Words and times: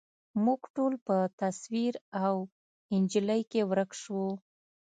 موږ 0.43 0.61
ټول 0.75 0.93
په 1.07 1.17
تصویر 1.41 1.93
او 2.25 2.35
انجلۍ 2.95 3.41
کي 3.51 3.61
ورک 3.69 3.91
شوو 4.01 4.29